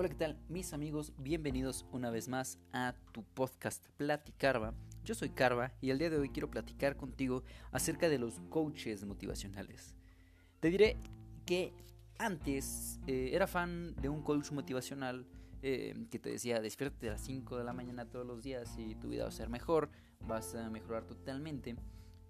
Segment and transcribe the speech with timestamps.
[0.00, 0.38] Hola, ¿qué tal?
[0.48, 4.72] Mis amigos, bienvenidos una vez más a tu podcast Platicarva.
[5.02, 9.04] Yo soy Carva y el día de hoy quiero platicar contigo acerca de los coaches
[9.04, 9.96] motivacionales.
[10.60, 10.98] Te diré
[11.44, 11.72] que
[12.16, 15.26] antes eh, era fan de un coach motivacional
[15.62, 18.94] eh, que te decía despiértate a las 5 de la mañana todos los días y
[18.94, 19.90] tu vida va a ser mejor,
[20.20, 21.74] vas a mejorar totalmente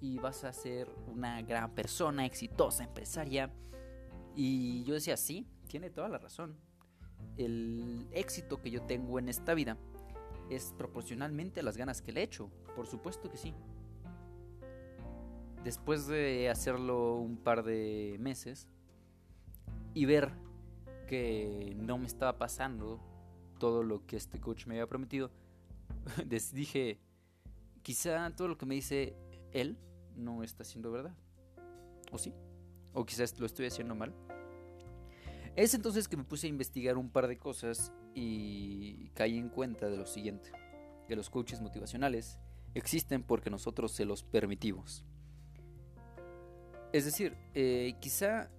[0.00, 3.52] y vas a ser una gran persona, exitosa, empresaria.
[4.34, 6.58] Y yo decía, sí, tiene toda la razón.
[7.36, 9.78] El éxito que yo tengo en esta vida
[10.50, 12.50] es proporcionalmente a las ganas que le echo.
[12.76, 13.54] Por supuesto que sí.
[15.64, 18.68] Después de hacerlo un par de meses
[19.94, 20.32] y ver
[21.06, 23.00] que no me estaba pasando
[23.58, 25.30] todo lo que este coach me había prometido,
[26.52, 26.98] dije,
[27.82, 29.16] quizá todo lo que me dice
[29.52, 29.78] él
[30.16, 31.14] no está siendo verdad.
[32.10, 32.34] ¿O sí?
[32.92, 34.12] ¿O quizás lo estoy haciendo mal?
[35.54, 39.88] Es entonces que me puse a investigar un par de cosas y caí en cuenta
[39.88, 40.50] de lo siguiente,
[41.06, 42.38] que los coaches motivacionales
[42.74, 45.04] existen porque nosotros se los permitimos.
[46.92, 48.50] Es decir, eh, quizá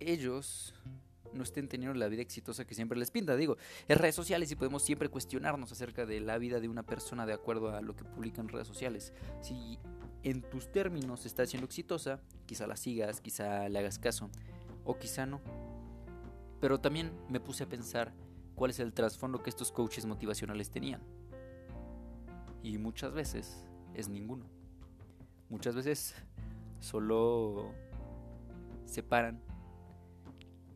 [0.00, 0.74] ellos
[1.32, 3.36] no estén teniendo la vida exitosa que siempre les pinta.
[3.36, 3.56] Digo,
[3.88, 7.32] en redes sociales y podemos siempre cuestionarnos acerca de la vida de una persona de
[7.32, 9.14] acuerdo a lo que publica en redes sociales.
[9.40, 9.78] Si
[10.22, 14.30] en tus términos está siendo exitosa, quizá la sigas, quizá le hagas caso,
[14.84, 15.40] o quizá no.
[16.62, 18.14] Pero también me puse a pensar
[18.54, 21.02] cuál es el trasfondo que estos coaches motivacionales tenían.
[22.62, 24.46] Y muchas veces es ninguno.
[25.48, 26.14] Muchas veces
[26.78, 27.74] solo
[28.84, 29.42] se paran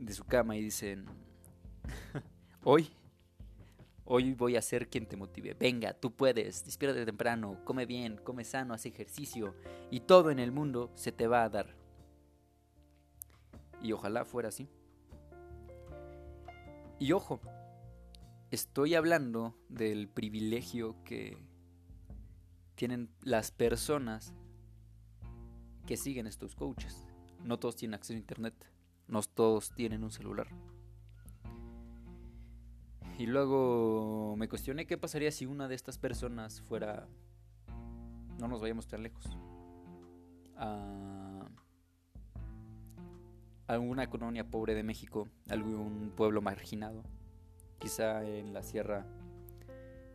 [0.00, 1.06] de su cama y dicen,
[2.64, 2.90] hoy,
[4.04, 5.54] hoy voy a ser quien te motive.
[5.54, 9.54] Venga, tú puedes, despiértate temprano, come bien, come sano, haz ejercicio
[9.92, 11.76] y todo en el mundo se te va a dar.
[13.80, 14.68] Y ojalá fuera así.
[16.98, 17.40] Y ojo,
[18.50, 21.36] estoy hablando del privilegio que
[22.74, 24.34] tienen las personas
[25.86, 27.06] que siguen estos coaches.
[27.44, 28.54] No todos tienen acceso a internet.
[29.08, 30.48] No todos tienen un celular.
[33.18, 37.06] Y luego me cuestioné qué pasaría si una de estas personas fuera...
[38.38, 39.24] No nos vayamos tan lejos.
[43.66, 47.02] Alguna colonia pobre de México, algún pueblo marginado,
[47.78, 49.06] quizá en la sierra,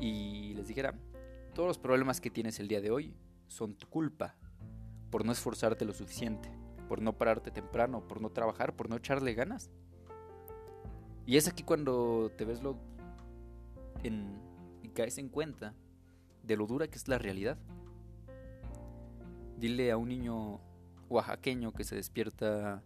[0.00, 0.94] y les dijera,
[1.54, 3.14] todos los problemas que tienes el día de hoy
[3.46, 4.34] son tu culpa
[5.10, 6.50] por no esforzarte lo suficiente
[6.84, 9.70] por no pararte temprano, por no trabajar, por no echarle ganas.
[11.26, 12.76] Y es aquí cuando te ves lo
[14.02, 14.38] en,
[14.82, 15.74] y caes en cuenta
[16.42, 17.58] de lo dura que es la realidad.
[19.58, 20.60] Dile a un niño
[21.08, 22.82] oaxaqueño que se despierta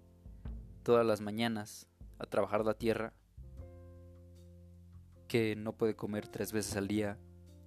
[0.88, 1.86] todas las mañanas
[2.18, 3.12] a trabajar la tierra
[5.28, 7.18] que no puede comer tres veces al día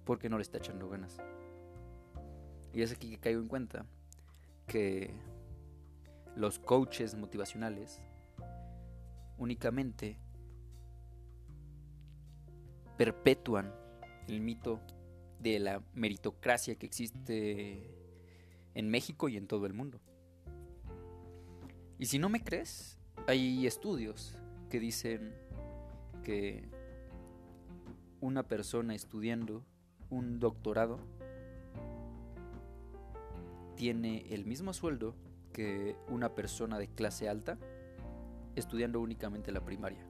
[0.04, 1.18] porque no le está echando ganas.
[2.74, 3.86] Y es aquí que caigo en cuenta
[4.66, 5.14] que
[6.34, 8.02] los coaches motivacionales
[9.38, 10.18] únicamente
[12.98, 13.72] perpetúan
[14.26, 14.80] el mito
[15.38, 17.88] de la meritocracia que existe
[18.74, 20.00] en México y en todo el mundo.
[22.00, 24.34] Y si no me crees, hay estudios
[24.70, 25.32] que dicen
[26.24, 26.68] que
[28.20, 29.64] una persona estudiando
[30.10, 30.98] un doctorado
[33.76, 35.14] tiene el mismo sueldo
[35.52, 37.58] que una persona de clase alta
[38.56, 40.04] estudiando únicamente la primaria.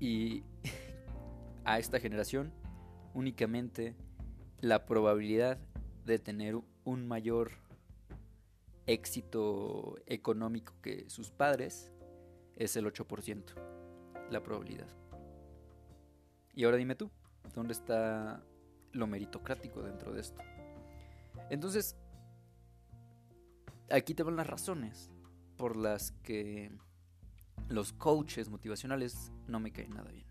[0.00, 0.42] Y
[1.64, 2.52] a esta generación
[3.14, 3.94] únicamente
[4.60, 5.58] la probabilidad
[6.04, 7.52] de tener un mayor
[8.88, 11.92] éxito económico que sus padres
[12.56, 13.44] es el 8%,
[14.30, 14.88] la probabilidad.
[16.54, 17.10] Y ahora dime tú,
[17.54, 18.42] ¿dónde está
[18.92, 20.40] lo meritocrático dentro de esto?
[21.50, 21.96] Entonces,
[23.90, 25.10] aquí te van las razones
[25.56, 26.72] por las que
[27.68, 30.26] los coaches motivacionales no me caen nada bien.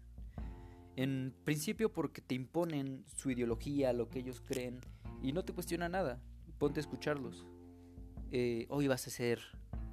[0.96, 4.82] En principio porque te imponen su ideología, lo que ellos creen,
[5.22, 6.20] y no te cuestiona nada.
[6.58, 7.46] Ponte a escucharlos.
[8.32, 9.40] Eh, hoy vas a ser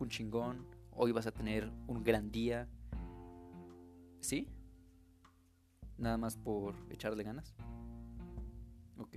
[0.01, 2.69] un chingón, hoy vas a tener un gran día.
[4.21, 4.49] ¿Sí?
[5.99, 7.55] Nada más por echarle ganas.
[8.99, 9.17] Ok.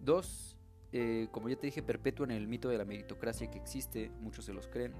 [0.00, 0.56] Dos,
[0.92, 4.52] eh, como ya te dije, perpetúan el mito de la meritocracia que existe, muchos se
[4.52, 4.92] los creen.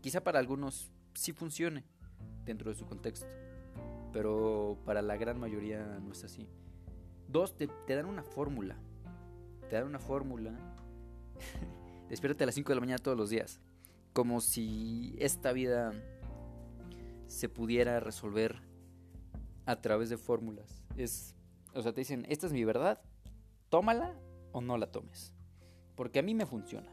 [0.00, 1.84] Quizá para algunos sí funcione
[2.44, 3.26] dentro de su contexto,
[4.12, 6.48] pero para la gran mayoría no es así.
[7.28, 8.76] Dos, te, dan una fórmula.
[9.70, 10.52] Te dan una fórmula.
[12.08, 13.60] Despiértate a las 5 de la mañana todos los días.
[14.12, 15.92] Como si esta vida
[17.26, 18.62] se pudiera resolver
[19.66, 20.84] a través de fórmulas.
[20.96, 21.34] Es,
[21.74, 23.00] o sea, te dicen, esta es mi verdad,
[23.70, 24.14] tómala
[24.52, 25.32] o no la tomes.
[25.96, 26.90] Porque a mí me funciona.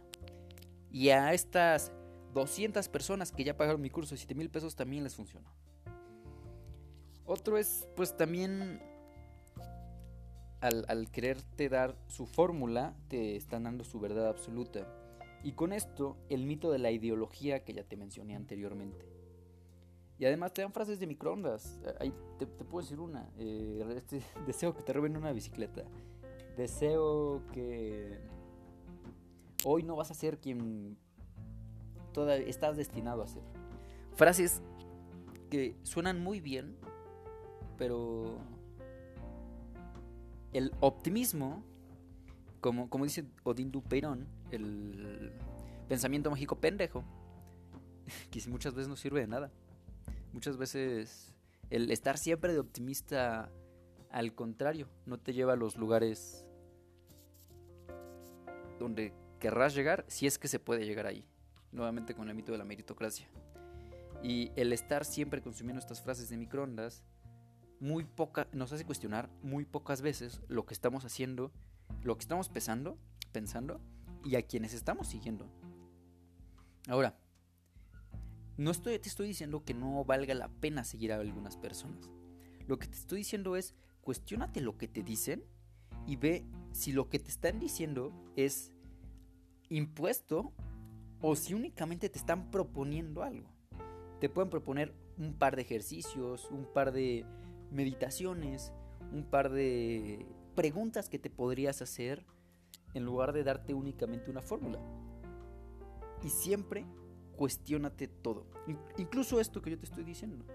[0.89, 1.91] Y a estas
[2.33, 5.49] 200 personas que ya pagaron mi curso de 7 mil pesos también les funcionó.
[7.25, 8.81] Otro es, pues también,
[10.59, 15.00] al quererte dar su fórmula, te están dando su verdad absoluta.
[15.43, 19.05] Y con esto, el mito de la ideología que ya te mencioné anteriormente.
[20.19, 21.79] Y además te dan frases de microondas.
[21.99, 23.27] Ahí te, puedo decir una.
[23.39, 25.83] Eh, este, deseo que te roben una bicicleta.
[26.57, 28.19] Deseo que
[29.65, 30.97] hoy no vas a ser quien
[32.45, 33.41] estás destinado a ser.
[34.13, 34.61] Frases
[35.49, 36.77] que suenan muy bien,
[37.77, 38.37] pero
[40.53, 41.63] el optimismo,
[42.59, 45.20] como, como dice Odín Dupeirón, el
[45.87, 47.03] pensamiento mágico pendejo,
[48.31, 49.51] que muchas veces no sirve de nada.
[50.33, 51.35] Muchas veces
[51.69, 53.49] el estar siempre de optimista,
[54.09, 56.45] al contrario, no te lleva a los lugares
[58.79, 61.25] donde querrás llegar, si es que se puede llegar ahí.
[61.71, 63.27] Nuevamente con el mito de la meritocracia.
[64.21, 67.03] Y el estar siempre consumiendo estas frases de microondas,
[67.79, 71.51] muy poca, nos hace cuestionar muy pocas veces lo que estamos haciendo,
[72.03, 72.97] lo que estamos pensando,
[73.31, 73.79] pensando
[74.23, 75.49] y a quienes estamos siguiendo.
[76.87, 77.15] Ahora,
[78.57, 82.09] no estoy, te estoy diciendo que no valga la pena seguir a algunas personas.
[82.67, 85.43] Lo que te estoy diciendo es, cuestionate lo que te dicen
[86.05, 88.71] y ve si lo que te están diciendo es
[89.69, 90.53] impuesto
[91.21, 93.47] o si únicamente te están proponiendo algo.
[94.19, 97.25] Te pueden proponer un par de ejercicios, un par de
[97.71, 98.73] meditaciones,
[99.11, 100.25] un par de
[100.55, 102.25] preguntas que te podrías hacer
[102.93, 104.79] en lugar de darte únicamente una fórmula.
[106.23, 106.85] Y siempre
[107.35, 108.45] cuestiónate todo.
[108.97, 110.45] Incluso esto que yo te estoy diciendo.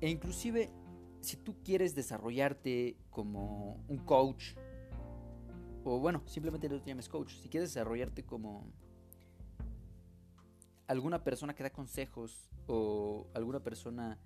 [0.00, 0.70] E inclusive
[1.20, 4.54] si tú quieres desarrollarte como un coach,
[5.82, 8.66] o bueno, simplemente no te llames coach, si quieres desarrollarte como
[10.86, 14.18] alguna persona que da consejos o alguna persona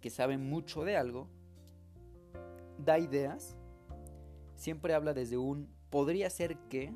[0.00, 1.28] que sabe mucho de algo,
[2.78, 3.56] da ideas,
[4.56, 6.92] siempre habla desde un podría ser que,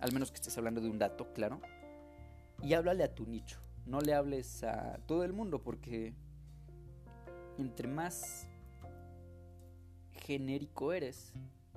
[0.00, 1.60] al menos que estés hablando de un dato, claro,
[2.62, 6.14] y háblale a tu nicho, no le hables a todo el mundo porque
[7.58, 8.48] entre más
[10.12, 11.32] genérico eres,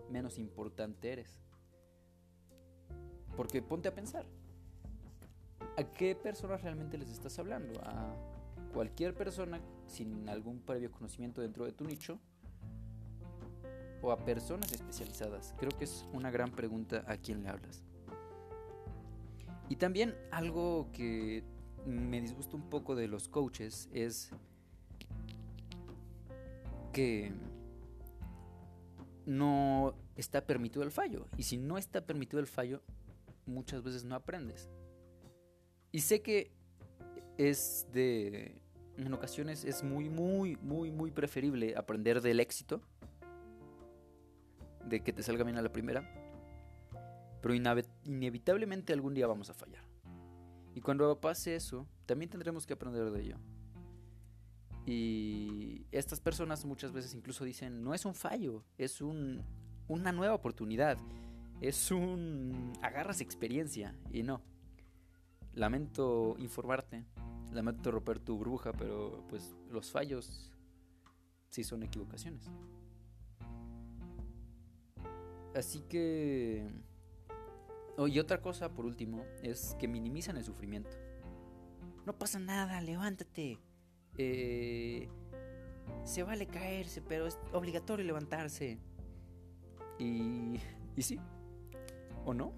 [0.10, 1.42] menos importante eres.
[3.36, 4.26] Porque ponte a pensar,
[5.78, 7.80] ¿a qué personas realmente les estás hablando?
[7.84, 8.16] ¿A
[8.74, 12.20] cualquier persona sin algún previo conocimiento dentro de tu nicho?
[14.02, 15.54] ¿O a personas especializadas?
[15.58, 17.84] Creo que es una gran pregunta a quién le hablas.
[19.70, 21.44] Y también algo que
[21.86, 24.32] me disgusta un poco de los coaches es
[26.94, 27.32] que
[29.26, 31.28] no está permitido el fallo.
[31.38, 32.82] Y si no está permitido el fallo,
[33.46, 34.70] muchas veces no aprendes.
[35.92, 36.52] Y sé que
[37.38, 38.62] es de...
[38.98, 42.82] En ocasiones es muy, muy, muy, muy preferible aprender del éxito.
[44.86, 46.27] De que te salga bien a la primera
[47.42, 49.84] pero inevitablemente algún día vamos a fallar.
[50.76, 53.38] Y cuando pase eso, también tendremos que aprender de ello.
[54.86, 59.44] Y estas personas muchas veces incluso dicen, no es un fallo, es un,
[59.88, 60.98] una nueva oportunidad,
[61.62, 62.74] es un...
[62.82, 63.96] agarras experiencia.
[64.12, 64.42] Y no.
[65.54, 67.04] Lamento informarte,
[67.52, 70.52] lamento romper tu bruja, pero pues los fallos
[71.50, 72.50] sí son equivocaciones.
[75.56, 76.70] Así que
[77.98, 80.96] Oh, y otra cosa, por último, es que minimizan el sufrimiento.
[82.06, 83.60] No pasa nada, levántate.
[84.18, 85.10] Eh,
[86.04, 88.78] se vale caerse, pero es obligatorio levantarse.
[89.98, 90.60] Y,
[90.96, 91.20] y sí,
[92.24, 92.54] ¿o no?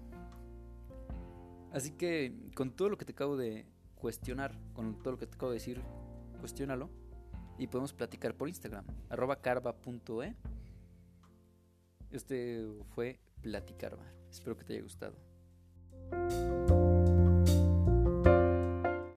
[1.72, 5.36] Así que con todo lo que te acabo de cuestionar, con todo lo que te
[5.36, 5.80] acabo de decir,
[6.40, 6.90] cuestiónalo
[7.58, 10.34] y podemos platicar por Instagram, arroba carva.e.
[12.10, 14.04] Este fue Platicarva.
[14.30, 15.29] Espero que te haya gustado.
[16.10, 16.59] thank you